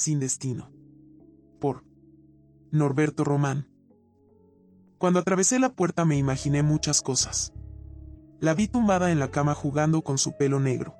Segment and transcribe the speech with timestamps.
[0.00, 0.72] sin destino.
[1.60, 1.84] Por
[2.70, 3.68] Norberto Román.
[4.96, 7.52] Cuando atravesé la puerta me imaginé muchas cosas.
[8.40, 10.94] La vi tumbada en la cama jugando con su pelo negro.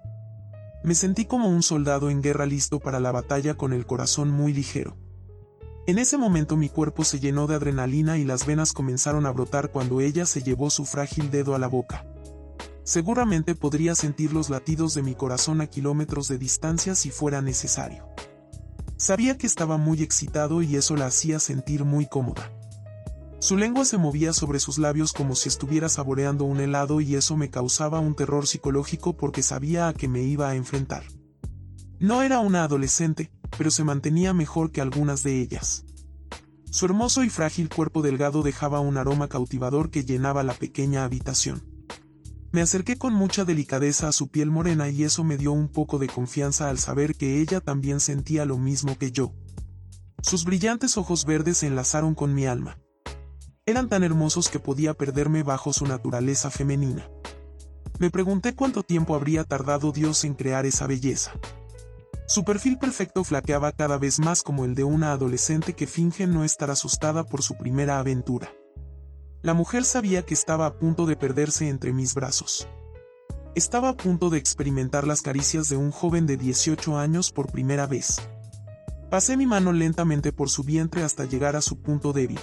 [0.85, 4.53] Me sentí como un soldado en guerra listo para la batalla con el corazón muy
[4.53, 4.99] ligero.
[5.87, 9.71] En ese momento mi cuerpo se llenó de adrenalina y las venas comenzaron a brotar
[9.71, 12.05] cuando ella se llevó su frágil dedo a la boca.
[12.85, 18.10] Seguramente podría sentir los latidos de mi corazón a kilómetros de distancia si fuera necesario.
[19.01, 22.53] Sabía que estaba muy excitado y eso la hacía sentir muy cómoda.
[23.39, 27.35] Su lengua se movía sobre sus labios como si estuviera saboreando un helado y eso
[27.35, 31.05] me causaba un terror psicológico porque sabía a qué me iba a enfrentar.
[31.99, 35.87] No era una adolescente, pero se mantenía mejor que algunas de ellas.
[36.71, 41.70] Su hermoso y frágil cuerpo delgado dejaba un aroma cautivador que llenaba la pequeña habitación.
[42.53, 45.99] Me acerqué con mucha delicadeza a su piel morena y eso me dio un poco
[45.99, 49.33] de confianza al saber que ella también sentía lo mismo que yo.
[50.21, 52.79] Sus brillantes ojos verdes se enlazaron con mi alma.
[53.67, 57.09] Eran tan hermosos que podía perderme bajo su naturaleza femenina.
[58.01, 61.33] Me pregunté cuánto tiempo habría tardado Dios en crear esa belleza.
[62.27, 66.45] Su perfil perfecto flaqueaba cada vez más como el de una adolescente que finge no
[66.45, 68.51] estar asustada por su primera aventura.
[69.43, 72.69] La mujer sabía que estaba a punto de perderse entre mis brazos.
[73.55, 77.87] Estaba a punto de experimentar las caricias de un joven de 18 años por primera
[77.87, 78.21] vez.
[79.11, 82.39] Pasé mi mano lentamente por su vientre hasta llegar a su punto débil.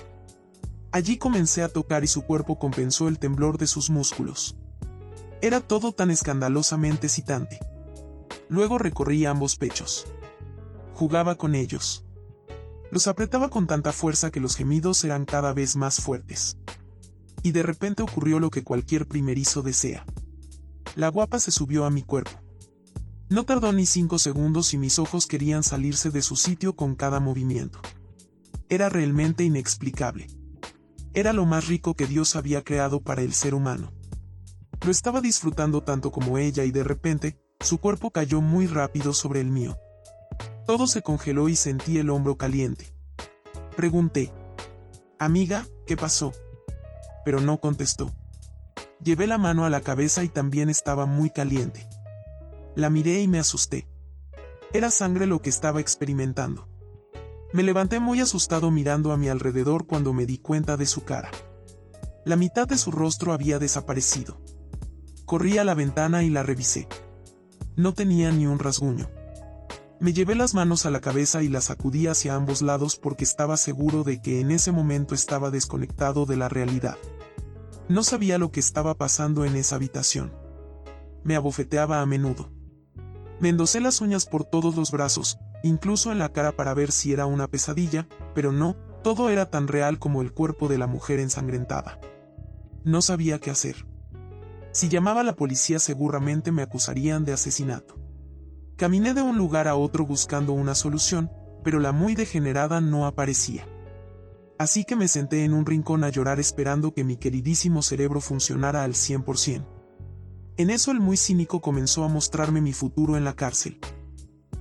[0.92, 4.58] Allí comencé a tocar y su cuerpo compensó el temblor de sus músculos.
[5.40, 7.60] Era todo tan escandalosamente excitante.
[8.50, 10.08] Luego recorrí ambos pechos.
[10.96, 12.06] Jugaba con ellos.
[12.90, 16.58] Los apretaba con tanta fuerza que los gemidos eran cada vez más fuertes.
[17.48, 20.06] Y de repente ocurrió lo que cualquier primerizo desea.
[20.98, 22.32] La guapa se subió a mi cuerpo.
[23.30, 27.22] No tardó ni cinco segundos y mis ojos querían salirse de su sitio con cada
[27.22, 27.80] movimiento.
[28.68, 30.28] Era realmente inexplicable.
[31.14, 33.94] Era lo más rico que Dios había creado para el ser humano.
[34.84, 39.40] Lo estaba disfrutando tanto como ella y de repente, su cuerpo cayó muy rápido sobre
[39.40, 39.78] el mío.
[40.66, 42.94] Todo se congeló y sentí el hombro caliente.
[43.78, 44.34] Pregunté.
[45.18, 46.34] Amiga, ¿qué pasó?
[47.28, 48.16] Pero no contestó.
[49.04, 51.86] Llevé la mano a la cabeza y también estaba muy caliente.
[52.74, 53.86] La miré y me asusté.
[54.72, 56.70] Era sangre lo que estaba experimentando.
[57.52, 61.30] Me levanté muy asustado mirando a mi alrededor cuando me di cuenta de su cara.
[62.24, 64.40] La mitad de su rostro había desaparecido.
[65.26, 66.88] Corrí a la ventana y la revisé.
[67.76, 69.10] No tenía ni un rasguño.
[70.00, 73.58] Me llevé las manos a la cabeza y las sacudí hacia ambos lados porque estaba
[73.58, 76.96] seguro de que en ese momento estaba desconectado de la realidad.
[77.90, 80.34] No sabía lo que estaba pasando en esa habitación.
[81.24, 82.50] Me abofeteaba a menudo.
[83.40, 87.14] Me endosé las uñas por todos los brazos, incluso en la cara para ver si
[87.14, 88.06] era una pesadilla,
[88.36, 91.98] pero no, todo era tan real como el cuerpo de la mujer ensangrentada.
[92.84, 93.88] No sabía qué hacer.
[94.72, 97.96] Si llamaba a la policía seguramente me acusarían de asesinato.
[98.76, 101.32] Caminé de un lugar a otro buscando una solución,
[101.64, 103.66] pero la muy degenerada no aparecía.
[104.60, 108.84] Así que me senté en un rincón a llorar esperando que mi queridísimo cerebro funcionara
[108.84, 109.66] al 100%.
[110.58, 113.80] En eso el muy cínico comenzó a mostrarme mi futuro en la cárcel.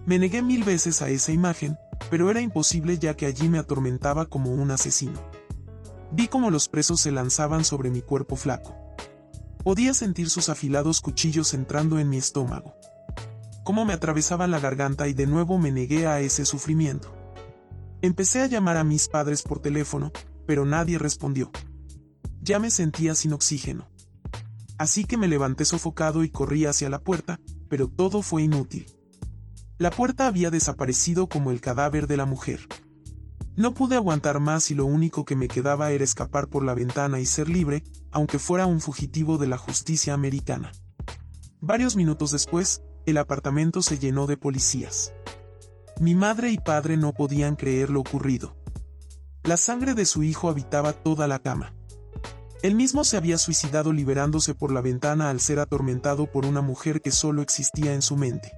[0.05, 1.79] Me negué mil veces a esa imagen,
[2.11, 5.19] pero era imposible ya que allí me atormentaba como un asesino.
[6.13, 8.77] Vi como los presos se lanzaban sobre mi cuerpo flaco.
[9.65, 12.75] Podía sentir sus afilados cuchillos entrando en mi estómago.
[13.65, 17.16] Cómo me atravesaban la garganta y de nuevo me negué a ese sufrimiento.
[18.03, 20.13] Empecé a llamar a mis padres por teléfono,
[20.47, 21.51] pero nadie respondió.
[22.41, 23.89] Ya me sentía sin oxígeno.
[24.79, 28.87] Así que me levanté sofocado y corrí hacia la puerta, pero todo fue inútil.
[29.79, 32.61] La puerta había desaparecido como el cadáver de la mujer.
[33.57, 37.21] No pude aguantar más y lo único que me quedaba era escapar por la ventana
[37.21, 40.73] y ser libre, aunque fuera un fugitivo de la justicia americana.
[41.61, 45.13] Varios minutos después, el apartamento se llenó de policías.
[45.99, 48.55] Mi madre y padre no podían creer lo ocurrido.
[49.45, 51.73] La sangre de su hijo habitaba toda la cama.
[52.63, 57.01] Él mismo se había suicidado liberándose por la ventana al ser atormentado por una mujer
[57.01, 58.53] que solo existía en su mente.